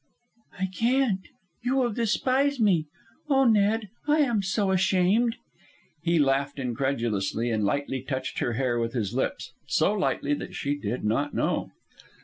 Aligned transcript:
"I 0.57 0.65
can't. 0.65 1.27
You 1.63 1.75
will 1.75 1.91
despise 1.93 2.59
me. 2.59 2.87
Oh, 3.29 3.43
Ned, 3.43 3.89
I 4.07 4.21
am 4.21 4.41
so 4.41 4.71
ashamed!" 4.71 5.35
He 6.01 6.17
laughed 6.17 6.57
incredulously, 6.57 7.51
and 7.51 7.63
lightly 7.63 8.01
touched 8.01 8.39
her 8.39 8.53
hair 8.53 8.79
with 8.79 8.93
his 8.93 9.13
lips 9.13 9.53
so 9.67 9.93
lightly 9.93 10.33
that 10.33 10.55
she 10.55 10.75
did 10.75 11.03
not 11.03 11.35
know. 11.35 11.69